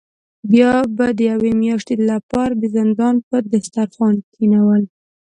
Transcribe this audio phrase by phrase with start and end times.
[0.51, 4.83] بیا به د یوې میاشتې له پاره د زندان په دسترخوان کینول.